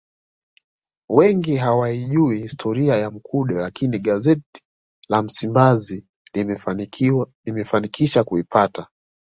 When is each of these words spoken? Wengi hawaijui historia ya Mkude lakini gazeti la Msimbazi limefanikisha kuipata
Wengi 1.09 1.55
hawaijui 1.55 2.37
historia 2.39 2.95
ya 2.95 3.11
Mkude 3.11 3.53
lakini 3.55 3.99
gazeti 3.99 4.61
la 5.09 5.21
Msimbazi 5.21 6.07
limefanikisha 7.45 8.23
kuipata 8.23 8.87